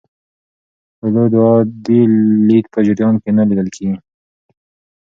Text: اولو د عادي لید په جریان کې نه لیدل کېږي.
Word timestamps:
اولو 1.03 1.23
د 1.33 1.35
عادي 1.45 2.01
لید 2.47 2.65
په 2.73 2.79
جریان 2.87 3.15
کې 3.23 3.29
نه 3.37 3.43
لیدل 3.49 3.67
کېږي. 3.75 3.97